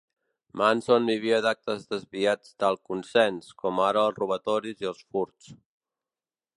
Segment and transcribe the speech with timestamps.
[0.59, 5.55] Manson vivia d'actes desviats d'alt consens, com ara els robatoris i els furts.